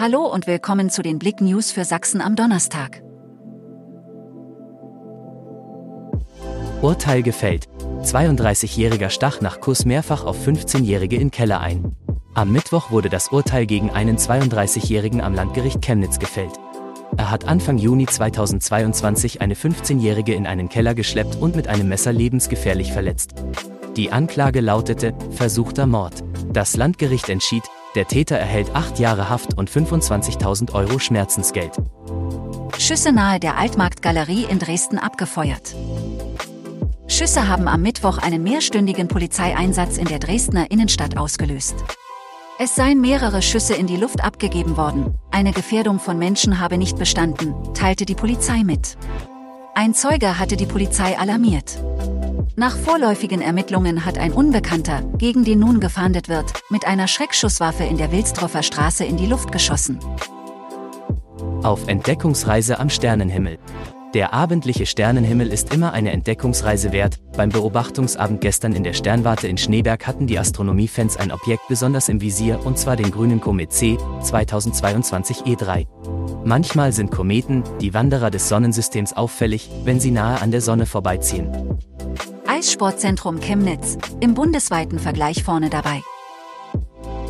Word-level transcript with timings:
Hallo 0.00 0.26
und 0.26 0.46
willkommen 0.46 0.90
zu 0.90 1.02
den 1.02 1.18
Blick 1.18 1.40
News 1.40 1.72
für 1.72 1.84
Sachsen 1.84 2.20
am 2.20 2.36
Donnerstag. 2.36 3.02
Urteil 6.82 7.24
gefällt. 7.24 7.66
32-jähriger 8.04 9.10
stach 9.10 9.40
nach 9.40 9.58
Kuss 9.60 9.84
mehrfach 9.84 10.24
auf 10.24 10.46
15-Jährige 10.46 11.16
in 11.16 11.32
Keller 11.32 11.58
ein. 11.60 11.96
Am 12.34 12.52
Mittwoch 12.52 12.92
wurde 12.92 13.08
das 13.08 13.32
Urteil 13.32 13.66
gegen 13.66 13.90
einen 13.90 14.18
32-Jährigen 14.18 15.20
am 15.20 15.34
Landgericht 15.34 15.82
Chemnitz 15.82 16.20
gefällt. 16.20 16.52
Er 17.16 17.32
hat 17.32 17.48
Anfang 17.48 17.78
Juni 17.78 18.06
2022 18.06 19.40
eine 19.40 19.54
15-Jährige 19.54 20.32
in 20.32 20.46
einen 20.46 20.68
Keller 20.68 20.94
geschleppt 20.94 21.34
und 21.40 21.56
mit 21.56 21.66
einem 21.66 21.88
Messer 21.88 22.12
lebensgefährlich 22.12 22.92
verletzt. 22.92 23.34
Die 23.96 24.12
Anklage 24.12 24.60
lautete 24.60 25.12
versuchter 25.32 25.88
Mord. 25.88 26.22
Das 26.52 26.76
Landgericht 26.76 27.28
entschied, 27.30 27.64
der 27.98 28.06
Täter 28.06 28.36
erhält 28.36 28.76
acht 28.76 29.00
Jahre 29.00 29.28
Haft 29.28 29.58
und 29.58 29.68
25.000 29.68 30.72
Euro 30.72 31.00
Schmerzensgeld. 31.00 31.72
Schüsse 32.78 33.10
nahe 33.10 33.40
der 33.40 33.58
Altmarktgalerie 33.58 34.44
in 34.44 34.60
Dresden 34.60 35.00
abgefeuert. 35.00 35.74
Schüsse 37.08 37.48
haben 37.48 37.66
am 37.66 37.82
Mittwoch 37.82 38.18
einen 38.18 38.44
mehrstündigen 38.44 39.08
Polizeieinsatz 39.08 39.98
in 39.98 40.04
der 40.04 40.20
Dresdner 40.20 40.70
Innenstadt 40.70 41.16
ausgelöst. 41.16 41.74
Es 42.60 42.76
seien 42.76 43.00
mehrere 43.00 43.42
Schüsse 43.42 43.74
in 43.74 43.88
die 43.88 43.96
Luft 43.96 44.22
abgegeben 44.22 44.76
worden. 44.76 45.18
Eine 45.32 45.50
Gefährdung 45.50 45.98
von 45.98 46.20
Menschen 46.20 46.60
habe 46.60 46.78
nicht 46.78 46.98
bestanden, 46.98 47.52
teilte 47.74 48.06
die 48.06 48.14
Polizei 48.14 48.62
mit. 48.62 48.96
Ein 49.74 49.92
Zeuge 49.92 50.38
hatte 50.38 50.56
die 50.56 50.66
Polizei 50.66 51.18
alarmiert. 51.18 51.82
Nach 52.58 52.76
vorläufigen 52.76 53.40
Ermittlungen 53.40 54.04
hat 54.04 54.18
ein 54.18 54.32
Unbekannter, 54.32 55.02
gegen 55.16 55.44
den 55.44 55.60
nun 55.60 55.78
gefahndet 55.78 56.28
wird, 56.28 56.54
mit 56.70 56.88
einer 56.88 57.06
Schreckschusswaffe 57.06 57.84
in 57.84 57.98
der 57.98 58.10
Wilsdroffer 58.10 58.64
Straße 58.64 59.04
in 59.04 59.16
die 59.16 59.26
Luft 59.26 59.52
geschossen. 59.52 60.00
Auf 61.62 61.86
Entdeckungsreise 61.86 62.80
am 62.80 62.90
Sternenhimmel. 62.90 63.60
Der 64.12 64.34
abendliche 64.34 64.86
Sternenhimmel 64.86 65.52
ist 65.52 65.72
immer 65.72 65.92
eine 65.92 66.10
Entdeckungsreise 66.10 66.90
wert. 66.90 67.20
Beim 67.36 67.50
Beobachtungsabend 67.50 68.40
gestern 68.40 68.72
in 68.72 68.82
der 68.82 68.94
Sternwarte 68.94 69.46
in 69.46 69.56
Schneeberg 69.56 70.08
hatten 70.08 70.26
die 70.26 70.40
Astronomiefans 70.40 71.16
ein 71.16 71.30
Objekt 71.30 71.68
besonders 71.68 72.08
im 72.08 72.20
Visier 72.20 72.58
und 72.66 72.76
zwar 72.76 72.96
den 72.96 73.12
grünen 73.12 73.40
Komet 73.40 73.72
C 73.72 73.98
2022 74.20 75.42
E3. 75.42 75.86
Manchmal 76.44 76.92
sind 76.92 77.12
Kometen, 77.12 77.62
die 77.80 77.94
Wanderer 77.94 78.32
des 78.32 78.48
Sonnensystems, 78.48 79.12
auffällig, 79.12 79.70
wenn 79.84 80.00
sie 80.00 80.10
nahe 80.10 80.42
an 80.42 80.50
der 80.50 80.60
Sonne 80.60 80.86
vorbeiziehen. 80.86 81.78
Eissportzentrum 82.58 83.38
Chemnitz, 83.38 83.96
im 84.18 84.34
bundesweiten 84.34 84.98
Vergleich 84.98 85.44
vorne 85.44 85.70
dabei. 85.70 86.02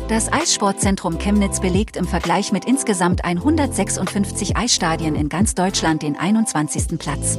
Das 0.07 0.33
Eissportzentrum 0.33 1.19
Chemnitz 1.19 1.59
belegt 1.59 1.97
im 1.97 2.07
Vergleich 2.07 2.51
mit 2.51 2.65
insgesamt 2.65 3.23
156 3.23 4.57
Eisstadien 4.57 5.13
in 5.13 5.29
ganz 5.29 5.53
Deutschland 5.53 6.01
den 6.01 6.17
21. 6.17 6.97
Platz. 6.97 7.37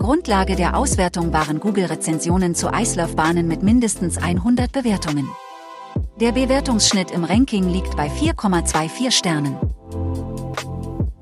Grundlage 0.00 0.56
der 0.56 0.76
Auswertung 0.76 1.32
waren 1.32 1.60
Google-Rezensionen 1.60 2.56
zu 2.56 2.74
Eislaufbahnen 2.74 3.46
mit 3.46 3.62
mindestens 3.62 4.18
100 4.18 4.72
Bewertungen. 4.72 5.28
Der 6.18 6.32
Bewertungsschnitt 6.32 7.12
im 7.12 7.22
Ranking 7.22 7.68
liegt 7.68 7.96
bei 7.96 8.08
4,24 8.08 9.12
Sternen. 9.12 9.56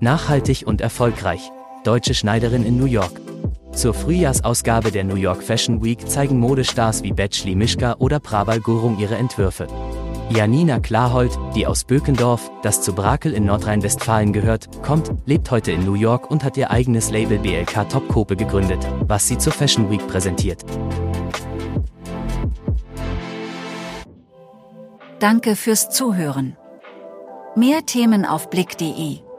Nachhaltig 0.01 0.67
und 0.67 0.81
erfolgreich. 0.81 1.51
Deutsche 1.85 2.15
Schneiderin 2.15 2.65
in 2.65 2.79
New 2.79 2.87
York. 2.87 3.22
Zur 3.75 3.95
Frühjahrsausgabe 3.95 4.91
der 4.91 5.05
New 5.05 5.17
York 5.17 5.43
Fashion 5.43 5.83
Week 5.83 6.07
zeigen 6.09 6.39
Modestars 6.39 7.03
wie 7.03 7.13
Betschli 7.13 7.55
Mischka 7.55 7.97
oder 7.99 8.21
Prabal 8.21 8.61
Gurung 8.61 8.99
ihre 8.99 9.17
Entwürfe. 9.17 9.67
Janina 10.31 10.79
Klarhold, 10.79 11.39
die 11.55 11.67
aus 11.67 11.85
Bökendorf, 11.85 12.51
das 12.63 12.83
zu 12.83 12.95
Brakel 12.95 13.33
in 13.33 13.47
Nordrhein-Westfalen 13.47 14.33
gehört, 14.33 14.69
kommt, 14.83 15.11
lebt 15.27 15.51
heute 15.51 15.73
in 15.73 15.85
New 15.85 15.95
York 15.95 16.31
und 16.31 16.45
hat 16.45 16.57
ihr 16.57 16.71
eigenes 16.71 17.11
Label 17.11 17.39
BLK 17.39 17.89
Topkope 17.89 18.37
gegründet, 18.37 18.87
was 19.07 19.27
sie 19.27 19.39
zur 19.39 19.53
Fashion 19.53 19.91
Week 19.91 20.07
präsentiert. 20.07 20.65
Danke 25.19 25.57
fürs 25.57 25.89
Zuhören. 25.91 26.57
Mehr 27.57 27.85
Themen 27.87 28.25
auf 28.25 28.51
blick.de 28.51 29.32